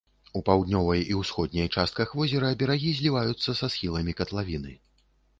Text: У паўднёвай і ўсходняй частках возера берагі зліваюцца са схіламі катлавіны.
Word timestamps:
У 0.37 0.39
паўднёвай 0.45 1.01
і 1.11 1.17
ўсходняй 1.17 1.67
частках 1.75 2.13
возера 2.19 2.49
берагі 2.61 2.93
зліваюцца 2.99 3.49
са 3.59 3.69
схіламі 3.75 4.15
катлавіны. 4.23 4.73